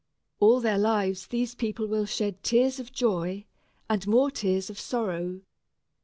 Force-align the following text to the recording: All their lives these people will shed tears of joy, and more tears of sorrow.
All 0.39 0.61
their 0.61 0.79
lives 0.79 1.27
these 1.27 1.53
people 1.53 1.85
will 1.85 2.07
shed 2.07 2.41
tears 2.41 2.79
of 2.79 2.91
joy, 2.91 3.45
and 3.87 4.07
more 4.07 4.31
tears 4.31 4.67
of 4.71 4.79
sorrow. 4.79 5.41